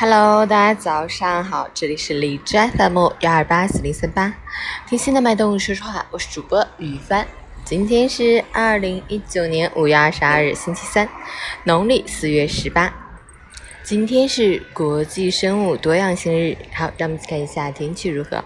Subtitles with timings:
[0.00, 4.32] Hello，大家早上好，这里是荔枝 FM 幺二八四零三八，
[4.88, 7.26] 听心的脉动物说说话，我是主播雨帆。
[7.66, 11.06] 今天是二零一九年五月二十二日，星期三，
[11.64, 12.90] 农历四月十八。
[13.82, 16.56] 今天是国际生物多样性日。
[16.72, 18.42] 好，让我们看一下天气如何。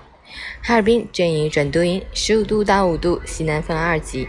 [0.61, 4.29] 哈尔滨阵雨转多云，十五度到五度，西南风二级。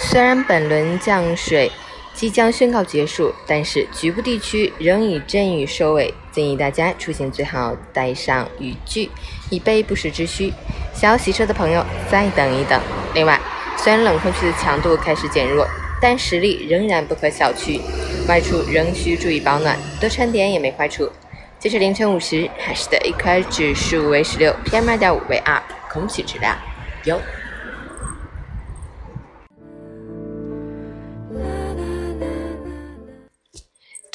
[0.00, 1.70] 虽然本轮降水。
[2.16, 9.10] 即将宣告结束，但是局部地区仍以阵雨收尾，建议大家出行最好带上雨具，
[9.50, 10.50] 以备不时之需。
[10.94, 12.80] 想要洗车的朋友再等一等。
[13.14, 13.38] 另外，
[13.76, 15.68] 虽然冷空气的强度开始减弱，
[16.00, 17.82] 但实力仍然不可小觑，
[18.26, 21.12] 外出仍需注意保暖，多穿点也没坏处。
[21.58, 25.62] 截至凌晨五时，海市的 AQI 指数为十六，PM 二点五为二，
[25.92, 26.56] 空气质量
[27.04, 27.20] 优。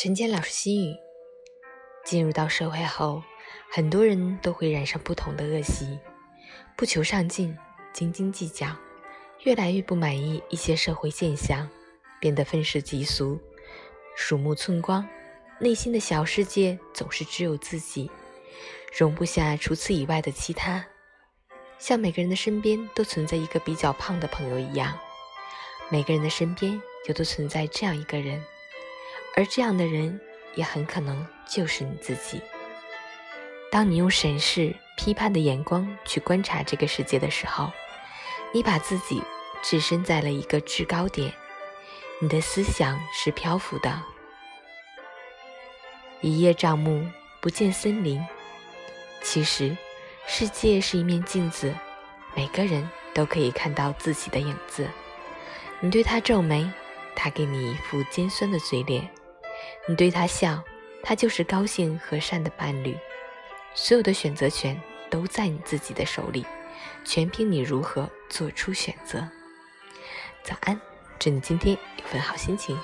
[0.03, 0.97] 陈坚老师心语：
[2.03, 3.21] 进入到社会后，
[3.69, 5.99] 很多人都会染上不同的恶习，
[6.75, 7.55] 不求上进，
[7.93, 8.75] 斤斤计较，
[9.43, 11.69] 越来越不满意一些社会现象，
[12.19, 13.39] 变得愤世嫉俗，
[14.15, 15.07] 鼠目寸光，
[15.59, 18.09] 内心的小世界总是只有自己，
[18.97, 20.83] 容不下除此以外的其他。
[21.77, 24.97] 像每个人的身边都存在一个比较胖的朋友一样，
[25.91, 28.43] 每个人的身边也都存在这样一个人。
[29.35, 30.19] 而这样的人，
[30.55, 32.41] 也很可能就是你自己。
[33.71, 37.71] 当你用审视、批判的眼光去观察这个世界的时候，
[38.53, 39.23] 你把自己
[39.61, 41.33] 置身在了一个制高点，
[42.19, 44.01] 你的思想是漂浮的。
[46.19, 47.07] 一叶障目，
[47.39, 48.21] 不见森林。
[49.23, 49.77] 其实，
[50.27, 51.73] 世界是一面镜子，
[52.35, 54.85] 每个人都可以看到自己的影子。
[55.79, 56.69] 你对他皱眉，
[57.15, 59.09] 他给你一副尖酸的嘴脸。
[59.87, 60.63] 你对他笑，
[61.03, 62.95] 他就是高兴和善的伴侣。
[63.73, 64.79] 所有的选择权
[65.09, 66.45] 都在你自己的手里，
[67.03, 69.27] 全凭你如何做出选择。
[70.43, 70.79] 早安，
[71.19, 72.77] 祝你今天有份好心情。